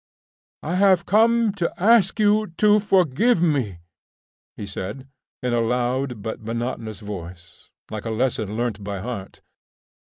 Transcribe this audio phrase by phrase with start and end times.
[0.63, 3.81] "I have come to ask you to forgive me,"
[4.57, 5.07] he said,
[5.43, 9.41] in a loud but monotonous voice, like a lesson learnt by heart.